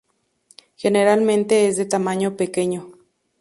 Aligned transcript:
Generalmente 0.77 1.67
es 1.67 1.77
de 1.77 1.85
tamaño 1.85 2.35
pequeño. 2.35 2.89